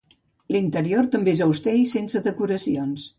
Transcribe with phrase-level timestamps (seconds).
[0.55, 3.07] L'interior també és auster i sense decoracions.